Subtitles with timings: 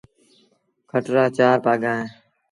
[0.89, 2.07] کٽ رآ چآر پآڳآ اهيݩ۔